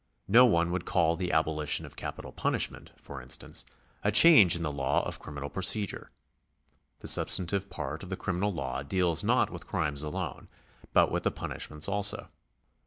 No 0.27 0.47
one 0.47 0.71
would 0.71 0.85
call 0.87 1.15
the 1.15 1.31
abolition 1.31 1.85
of 1.85 1.95
capital 1.95 2.31
punishment, 2.31 2.91
for 2.97 3.21
instance, 3.21 3.65
a 4.03 4.11
change 4.11 4.55
in 4.55 4.63
the 4.63 4.71
law 4.71 5.05
of 5.07 5.19
criminal 5.19 5.47
procedure. 5.47 6.09
The 7.01 7.07
substantive 7.07 7.69
part 7.69 8.01
of 8.01 8.09
the 8.09 8.17
criminal 8.17 8.51
law 8.51 8.81
deals 8.81 9.23
not 9.23 9.51
with 9.51 9.67
crimes 9.67 10.01
alone, 10.01 10.47
but 10.91 11.11
with 11.11 11.35
punishments 11.35 11.87
also. 11.87 12.29